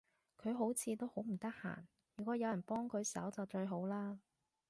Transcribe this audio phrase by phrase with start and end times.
[0.41, 1.77] 佢好似都好唔得閒，
[2.15, 4.17] 如果有人幫佢手就最好嘞